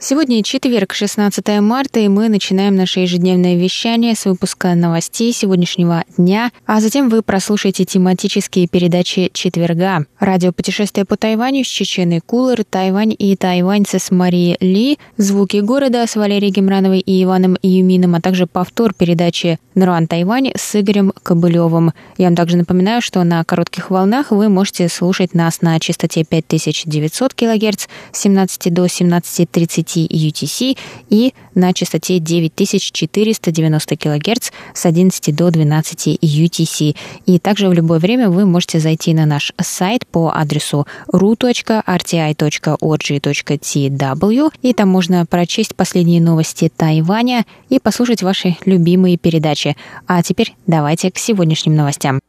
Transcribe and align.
Сегодня 0.00 0.44
четверг, 0.44 0.94
16 0.94 1.60
марта, 1.60 1.98
и 1.98 2.06
мы 2.06 2.28
начинаем 2.28 2.76
наше 2.76 3.00
ежедневное 3.00 3.56
вещание 3.56 4.14
с 4.14 4.26
выпуска 4.26 4.76
новостей 4.76 5.32
сегодняшнего 5.32 6.04
дня, 6.16 6.52
а 6.66 6.80
затем 6.80 7.08
вы 7.08 7.20
прослушаете 7.20 7.84
тематические 7.84 8.68
передачи 8.68 9.28
четверга. 9.32 10.06
Радио 10.20 10.52
«Путешествие 10.52 11.04
по 11.04 11.16
Тайваню» 11.16 11.64
с 11.64 11.66
Чеченой 11.66 12.20
Кулер, 12.24 12.62
Тайвань 12.62 13.12
и 13.18 13.34
тайваньцы 13.34 13.98
с 13.98 14.12
Марией 14.12 14.56
Ли, 14.60 15.00
«Звуки 15.16 15.56
города» 15.56 16.06
с 16.06 16.14
Валерией 16.14 16.52
Гемрановой 16.52 17.00
и 17.00 17.24
Иваном 17.24 17.56
Юмином, 17.60 18.14
а 18.14 18.20
также 18.20 18.46
повтор 18.46 18.94
передачи 18.94 19.58
«Наруан 19.74 20.06
Тайвань» 20.06 20.52
с 20.56 20.80
Игорем 20.80 21.12
Кобылевым. 21.24 21.92
Я 22.18 22.26
вам 22.26 22.36
также 22.36 22.56
напоминаю, 22.56 23.02
что 23.02 23.24
на 23.24 23.42
коротких 23.42 23.90
волнах 23.90 24.30
вы 24.30 24.48
можете 24.48 24.88
слушать 24.88 25.34
нас 25.34 25.60
на 25.60 25.80
частоте 25.80 26.22
5900 26.22 27.34
кГц 27.34 27.86
с 28.12 28.20
17 28.20 28.72
до 28.72 28.84
17.30 28.86 29.87
UTC 29.96 30.76
и 31.10 31.34
на 31.54 31.72
частоте 31.72 32.18
9490 32.18 33.96
кГц 33.96 34.50
с 34.74 34.86
11 34.86 35.34
до 35.34 35.50
12 35.50 36.18
UTC. 36.22 36.96
И 37.26 37.38
также 37.38 37.68
в 37.68 37.72
любое 37.72 37.98
время 37.98 38.30
вы 38.30 38.46
можете 38.46 38.80
зайти 38.80 39.14
на 39.14 39.26
наш 39.26 39.52
сайт 39.60 40.06
по 40.06 40.30
адресу 40.34 40.86
ru.rti.org.tw 41.12 41.78
и 44.62 44.72
там 44.72 44.88
можно 44.88 45.26
прочесть 45.26 45.74
последние 45.74 46.20
новости 46.20 46.70
Тайваня 46.74 47.44
и 47.68 47.78
послушать 47.78 48.22
ваши 48.22 48.56
любимые 48.64 49.16
передачи. 49.16 49.76
А 50.06 50.22
теперь 50.22 50.54
давайте 50.66 51.10
к 51.10 51.18
сегодняшним 51.18 51.74
новостям. 51.76 52.20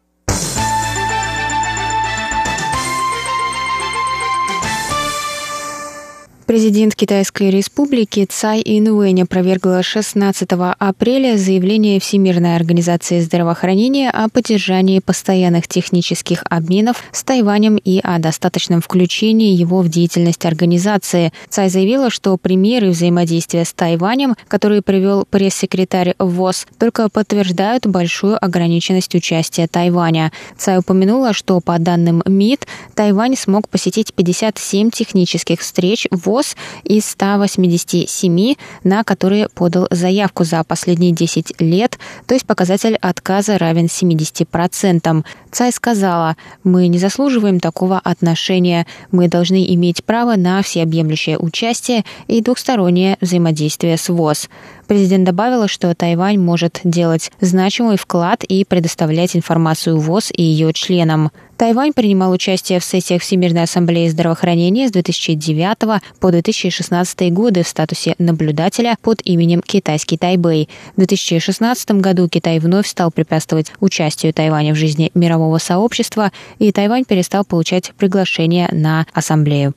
Президент 6.49 6.95
Китайской 6.95 7.51
республики 7.51 8.25
Цай 8.27 8.63
Инуэнь 8.65 9.21
опровергла 9.21 9.83
16 9.83 10.49
апреля 10.79 11.37
заявление 11.37 11.99
Всемирной 11.99 12.55
организации 12.55 13.19
здравоохранения 13.19 14.09
о 14.09 14.29
поддержании 14.29 14.97
постоянных 14.97 15.67
технических 15.67 16.43
обменов 16.49 17.03
с 17.11 17.23
Тайванем 17.23 17.75
и 17.75 17.99
о 17.99 18.17
достаточном 18.17 18.81
включении 18.81 19.53
его 19.53 19.81
в 19.83 19.89
деятельность 19.89 20.43
организации. 20.43 21.31
Цай 21.49 21.69
заявила, 21.69 22.09
что 22.09 22.35
примеры 22.35 22.89
взаимодействия 22.89 23.63
с 23.63 23.71
Тайванем, 23.71 24.35
которые 24.47 24.81
привел 24.81 25.25
пресс-секретарь 25.29 26.15
ВОЗ, 26.17 26.65
только 26.79 27.09
подтверждают 27.09 27.85
большую 27.85 28.43
ограниченность 28.43 29.13
участия 29.13 29.67
Тайваня. 29.67 30.31
Цай 30.57 30.79
упомянула, 30.79 31.33
что 31.33 31.61
по 31.61 31.77
данным 31.77 32.23
МИД 32.25 32.65
Тайвань 32.95 33.37
смог 33.37 33.69
посетить 33.69 34.15
57 34.15 34.89
технических 34.89 35.59
встреч 35.59 36.07
ВОЗ 36.09 36.38
ВОЗ 36.39 36.55
из 36.83 37.05
187, 37.05 38.55
на 38.83 39.03
которые 39.03 39.49
подал 39.49 39.87
заявку 39.91 40.43
за 40.43 40.63
последние 40.63 41.11
10 41.11 41.59
лет, 41.61 41.99
то 42.27 42.33
есть 42.33 42.45
показатель 42.45 42.95
отказа 43.01 43.57
равен 43.57 43.85
70%. 43.85 45.25
Цай 45.51 45.71
сказала, 45.71 46.37
мы 46.63 46.87
не 46.87 46.97
заслуживаем 46.97 47.59
такого 47.59 47.99
отношения, 47.99 48.87
мы 49.11 49.27
должны 49.27 49.73
иметь 49.73 50.03
право 50.03 50.35
на 50.35 50.61
всеобъемлющее 50.61 51.37
участие 51.37 52.05
и 52.27 52.41
двухстороннее 52.41 53.17
взаимодействие 53.19 53.97
с 53.97 54.09
ВОЗ. 54.09 54.49
Президент 54.89 55.23
добавила, 55.23 55.67
что 55.67 55.93
Тайвань 55.93 56.39
может 56.39 56.79
делать 56.83 57.31
значимый 57.39 57.95
вклад 57.95 58.43
и 58.43 58.65
предоставлять 58.65 59.35
информацию 59.35 59.99
ВОЗ 59.99 60.31
и 60.33 60.41
ее 60.41 60.73
членам. 60.73 61.29
Тайвань 61.57 61.93
принимал 61.93 62.31
участие 62.31 62.79
в 62.79 62.83
сессиях 62.83 63.21
Всемирной 63.21 63.63
ассамблеи 63.63 64.07
здравоохранения 64.07 64.87
с 64.87 64.91
2009 64.91 66.01
по 66.19 66.31
2016 66.31 67.31
годы 67.31 67.61
в 67.61 67.67
статусе 67.67 68.15
наблюдателя 68.17 68.97
под 69.03 69.21
именем 69.25 69.61
Китайский 69.61 70.17
Тайбэй. 70.17 70.67
В 70.93 70.97
2016 70.97 71.91
году 71.91 72.27
Китай 72.27 72.57
вновь 72.57 72.87
стал 72.87 73.11
препятствовать 73.11 73.71
участию 73.79 74.33
Тайваня 74.33 74.73
в 74.73 74.77
жизни 74.77 75.11
мирового 75.13 75.59
сообщества, 75.59 76.31
и 76.57 76.71
Тайвань 76.71 77.05
перестал 77.05 77.45
получать 77.45 77.93
приглашение 77.95 78.67
на 78.71 79.05
ассамблею. 79.13 79.75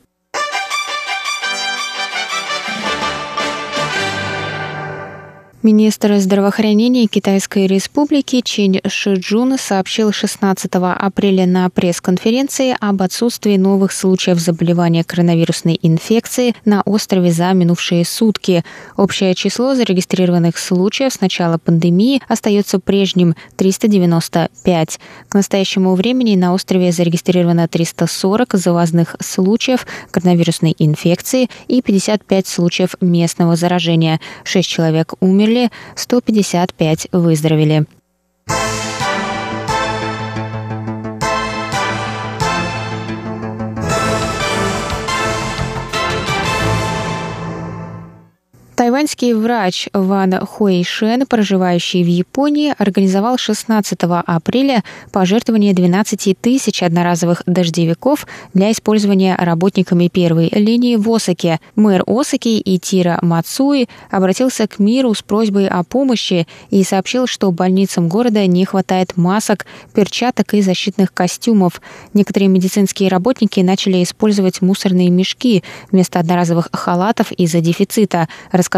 Министр 5.63 6.19
здравоохранения 6.19 7.07
Китайской 7.07 7.69
Республики 7.69 8.41
Чинь 8.41 8.81
Шиджун 8.85 9.57
сообщил 9.57 10.11
16 10.11 10.69
апреля 10.75 11.47
на 11.47 11.71
пресс-конференции 11.71 12.77
об 12.81 13.01
отсутствии 13.01 13.57
новых 13.57 13.93
случаев 13.93 14.41
заболевания 14.41 15.05
коронавирусной 15.05 15.79
инфекции 15.81 16.57
на 16.65 16.83
острове 16.85 17.31
за 17.31 17.53
минувшие 17.53 18.05
сутки. 18.05 18.65
Общее 18.97 19.37
число 19.37 19.77
зарегистрированных 19.77 20.59
случаев 20.59 21.13
с 21.13 21.21
начала 21.21 21.59
пандемии 21.59 22.21
остается 22.27 22.81
прежним– 22.81 23.37
395. 23.57 24.99
К 25.29 25.35
настоящему 25.35 25.95
времени 25.95 26.35
на 26.35 26.55
острове 26.55 26.91
зарегистрировано 26.91 27.69
340 27.69 28.55
завозных 28.55 29.15
случаев 29.21 29.87
коронавирусной 30.11 30.75
инфекции 30.77 31.49
и 31.69 31.83
55 31.83 32.49
случаев 32.49 32.97
местного 33.01 33.55
заражения. 33.55 34.19
Шесть 34.43 34.69
человек 34.69 35.15
умерли 35.21 35.52
умерли, 35.53 35.71
155 35.95 37.09
выздоровели. 37.13 37.87
Тайваньский 48.93 49.33
врач 49.33 49.89
Ван 49.95 50.35
Хуэйшен, 50.39 51.25
проживающий 51.27 52.05
в 52.05 52.09
Японии, 52.09 52.75
организовал 52.77 53.39
16 53.39 53.99
апреля 54.03 54.85
пожертвование 55.13 55.73
12 55.73 56.39
тысяч 56.39 56.83
одноразовых 56.83 57.43
дождевиков 57.47 58.27
для 58.53 58.71
использования 58.71 59.35
работниками 59.37 60.09
первой 60.09 60.51
линии 60.53 60.97
в 60.97 61.11
Осаке. 61.11 61.59
Мэр 61.75 62.05
Осаки 62.07 62.61
Итира 62.63 63.19
Мацуи 63.23 63.89
обратился 64.11 64.69
к 64.69 64.79
миру 64.79 65.15
с 65.15 65.23
просьбой 65.23 65.69
о 65.69 65.85
помощи 65.85 66.47
и 66.69 66.85
сообщил, 66.85 67.27
что 67.27 67.51
больницам 67.51 68.11
города 68.11 68.47
не 68.47 68.67
хватает 68.67 69.17
масок, 69.17 69.65
перчаток 69.95 70.53
и 70.53 70.61
защитных 70.61 71.15
костюмов. 71.15 71.81
Некоторые 72.13 72.51
медицинские 72.51 73.09
работники 73.09 73.61
начали 73.61 74.03
использовать 74.03 74.61
мусорные 74.61 75.09
мешки 75.09 75.65
вместо 75.91 76.21
одноразовых 76.21 76.69
халатов 76.75 77.33
из-за 77.33 77.63
дефицита, 77.63 78.29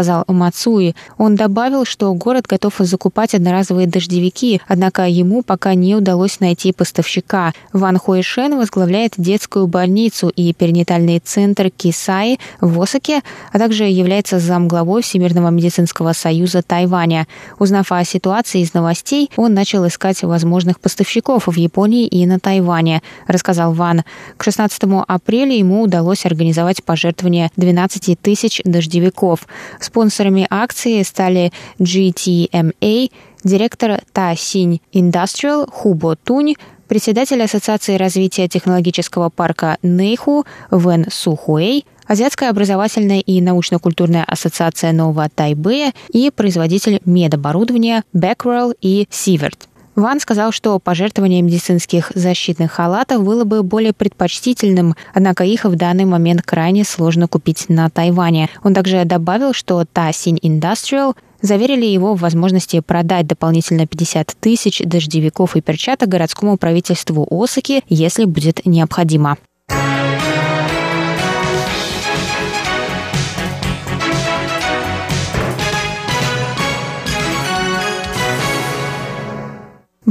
сказал 0.05 0.23
Мацуи. 0.27 0.95
Он 1.17 1.35
добавил, 1.35 1.83
что 1.83 2.13
город 2.13 2.45
готов 2.47 2.75
закупать 2.77 3.33
одноразовые 3.33 3.87
дождевики, 3.87 4.61
однако 4.67 5.07
ему 5.07 5.41
пока 5.41 5.73
не 5.73 5.95
удалось 5.95 6.39
найти 6.39 6.71
поставщика. 6.71 7.53
Ван 7.73 7.97
Хуэшен 7.97 8.55
возглавляет 8.55 9.13
детскую 9.17 9.65
больницу 9.65 10.29
и 10.29 10.53
перинатальный 10.53 11.19
центр 11.19 11.71
Кисаи 11.71 12.37
в 12.61 12.79
Осаке, 12.79 13.21
а 13.51 13.57
также 13.57 13.85
является 13.85 14.37
замглавой 14.37 15.01
Всемирного 15.01 15.49
медицинского 15.49 16.13
союза 16.13 16.61
Тайваня. 16.61 17.25
Узнав 17.57 17.91
о 17.91 18.03
ситуации 18.03 18.61
из 18.61 18.75
новостей, 18.75 19.31
он 19.37 19.55
начал 19.55 19.87
искать 19.87 20.21
возможных 20.21 20.79
поставщиков 20.79 21.47
в 21.47 21.55
Японии 21.55 22.05
и 22.05 22.27
на 22.27 22.39
Тайване, 22.39 23.01
рассказал 23.25 23.73
Ван. 23.73 24.03
К 24.37 24.43
16 24.43 24.83
апреля 25.07 25.55
ему 25.55 25.81
удалось 25.81 26.27
организовать 26.27 26.83
пожертвование 26.83 27.49
12 27.55 28.19
тысяч 28.21 28.61
дождевиков. 28.63 29.47
Спонсорами 29.95 30.45
акции 30.49 31.03
стали 31.03 31.53
GTMA, 31.79 33.11
директор 33.45 34.01
Та 34.11 34.35
Синь 34.35 34.81
Industrial 34.91 35.71
Хубо 35.71 36.17
Тунь, 36.17 36.55
председатель 36.89 37.41
Ассоциации 37.41 37.95
развития 37.95 38.49
технологического 38.49 39.29
парка 39.29 39.77
Нейху 39.83 40.45
Вен 40.69 41.05
Сухуэй, 41.09 41.85
Азиатская 42.07 42.49
образовательная 42.49 43.21
и 43.21 43.39
научно-культурная 43.39 44.25
ассоциация 44.25 44.91
Нового 44.91 45.29
Тайбэя 45.33 45.93
и 46.09 46.29
производитель 46.29 46.99
медоборудования 47.05 48.03
Becquerel 48.13 48.75
и 48.81 49.07
Сиверт. 49.09 49.69
Ван 49.95 50.19
сказал, 50.19 50.51
что 50.51 50.77
пожертвование 50.79 51.41
медицинских 51.41 52.11
защитных 52.13 52.73
халатов 52.73 53.23
было 53.23 53.45
бы 53.45 53.63
более 53.63 53.93
предпочтительным, 53.93 54.95
однако 55.13 55.45
их 55.45 55.63
в 55.63 55.75
данный 55.75 56.05
момент 56.05 56.41
крайне 56.41 56.83
сложно 56.83 57.27
купить 57.27 57.69
на 57.69 57.89
Тайване. 57.89 58.49
Он 58.63 58.73
также 58.73 59.05
добавил, 59.05 59.53
что 59.53 59.85
Тасинь 59.85 60.37
Industrial 60.43 61.15
заверили 61.41 61.85
его 61.85 62.13
в 62.13 62.19
возможности 62.19 62.81
продать 62.81 63.27
дополнительно 63.27 63.87
50 63.87 64.35
тысяч 64.39 64.81
дождевиков 64.83 65.55
и 65.55 65.61
перчаток 65.61 66.09
городскому 66.09 66.57
правительству 66.57 67.25
Осаки, 67.29 67.83
если 67.87 68.25
будет 68.25 68.65
необходимо. 68.65 69.37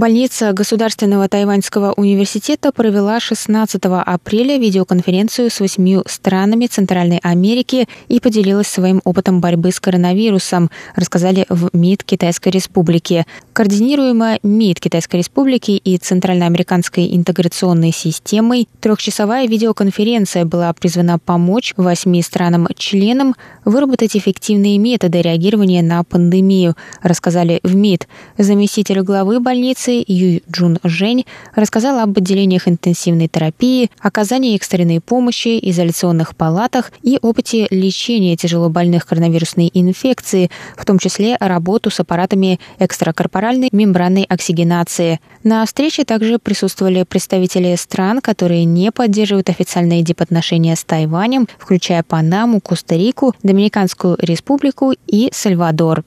Больница 0.04 0.52
Государственного 0.52 1.30
тайваньского 1.30 1.94
университета 1.96 2.72
провела 2.72 3.18
16 3.20 3.80
апреля 3.86 4.58
видеоконференцию 4.58 5.48
с 5.48 5.60
восьмью 5.60 6.02
странами 6.06 6.66
Центральной 6.66 7.20
Америки 7.22 7.88
и 8.08 8.20
поделилась 8.20 8.66
своим 8.66 9.00
опытом 9.04 9.40
борьбы 9.40 9.72
с 9.72 9.80
коронавирусом, 9.80 10.70
рассказали 10.94 11.46
в 11.48 11.70
МИД 11.72 12.04
Китайской 12.04 12.50
Республики. 12.50 13.24
Координируемая 13.54 14.40
МИД 14.42 14.80
Китайской 14.80 15.16
Республики 15.16 15.70
и 15.70 15.96
Центральноамериканской 15.96 17.16
интеграционной 17.16 17.92
системой 17.92 18.68
трехчасовая 18.82 19.46
видеоконференция 19.46 20.44
была 20.44 20.70
призвана 20.74 21.18
помочь 21.18 21.72
восьми 21.78 22.20
странам-членам 22.20 23.36
выработать 23.64 24.18
эффективные 24.18 24.76
методы 24.76 25.22
реагирования 25.22 25.80
на 25.80 26.04
пандемию, 26.04 26.76
рассказали 27.00 27.60
в 27.62 27.74
МИД. 27.74 28.06
Заместитель 28.36 29.00
главы 29.00 29.40
больницы 29.40 29.93
больницы 29.94 30.04
Ю 30.06 30.40
Джун 30.50 30.78
Жень 30.82 31.26
рассказала 31.54 32.02
об 32.02 32.16
отделениях 32.18 32.68
интенсивной 32.68 33.28
терапии, 33.28 33.90
оказании 34.00 34.56
экстренной 34.56 35.00
помощи, 35.00 35.58
изоляционных 35.62 36.36
палатах 36.36 36.92
и 37.02 37.18
опыте 37.22 37.66
лечения 37.70 38.36
тяжелобольных 38.36 39.06
коронавирусной 39.06 39.70
инфекции, 39.72 40.50
в 40.76 40.84
том 40.84 40.98
числе 40.98 41.36
работу 41.40 41.90
с 41.90 42.00
аппаратами 42.00 42.58
экстракорпоральной 42.78 43.68
мембранной 43.72 44.24
оксигенации. 44.24 45.20
На 45.42 45.64
встрече 45.66 46.04
также 46.04 46.38
присутствовали 46.38 47.04
представители 47.04 47.74
стран, 47.76 48.20
которые 48.20 48.64
не 48.64 48.90
поддерживают 48.90 49.50
официальные 49.50 50.02
дипотношения 50.02 50.74
с 50.74 50.84
Тайванем, 50.84 51.46
включая 51.58 52.02
Панаму, 52.02 52.60
Коста-Рику, 52.60 53.34
Доминиканскую 53.42 54.16
республику 54.20 54.94
и 55.06 55.30
Сальвадор. 55.32 56.04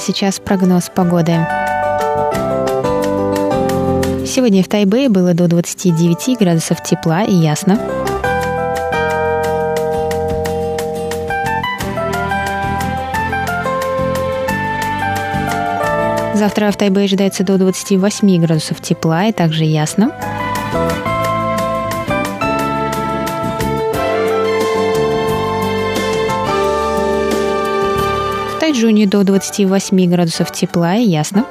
Сейчас 0.00 0.40
прогноз 0.40 0.90
погоды. 0.94 1.46
Сегодня 4.26 4.64
в 4.64 4.68
Тайбэе 4.68 5.08
было 5.08 5.34
до 5.34 5.46
29 5.46 6.38
градусов 6.38 6.82
тепла 6.82 7.24
и 7.24 7.32
ясно. 7.32 7.78
Завтра 16.34 16.70
в 16.70 16.76
Тайбэе 16.76 17.04
ожидается 17.04 17.44
до 17.44 17.58
28 17.58 18.40
градусов 18.40 18.80
тепла 18.80 19.26
и 19.26 19.32
также 19.32 19.64
ясно. 19.64 20.10
Тайджуне 28.80 29.06
до 29.06 29.24
28 29.24 30.10
градусов 30.10 30.50
тепла 30.52 30.96
и 30.96 31.02
ясно. 31.02 31.44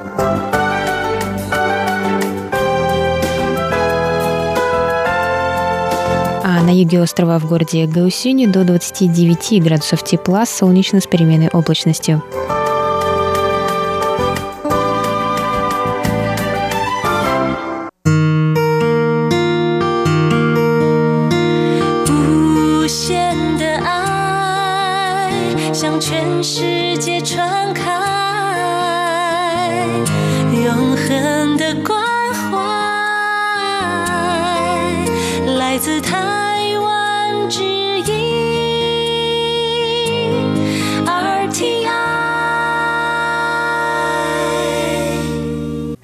А 6.44 6.64
на 6.64 6.72
юге 6.72 7.00
острова 7.00 7.38
в 7.38 7.48
городе 7.48 7.86
Гаусюни 7.86 8.48
до 8.48 8.64
29 8.64 9.62
градусов 9.62 10.04
тепла 10.04 10.48
солнечно 10.48 11.00
с 11.02 11.06
переменной 11.06 11.50
облачностью. 11.50 12.24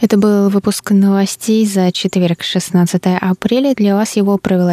Это 0.06 0.18
был 0.18 0.50
выпуск 0.50 0.92
новостей 0.92 1.66
за 1.66 1.92
четверг, 1.92 2.44
16 2.44 3.02
апреля. 3.19 3.74
Для 3.74 3.96
вас 3.96 4.16
его 4.16 4.38
провела 4.38 4.72